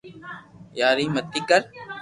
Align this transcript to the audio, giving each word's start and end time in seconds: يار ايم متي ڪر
يار 0.79 0.97
ايم 1.01 1.11
متي 1.15 1.39
ڪر 1.49 1.61